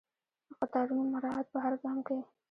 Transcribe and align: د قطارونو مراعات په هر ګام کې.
د 0.47 0.51
قطارونو 0.59 1.03
مراعات 1.13 1.47
په 1.53 1.57
هر 1.63 1.73
ګام 1.83 1.97
کې. 2.07 2.17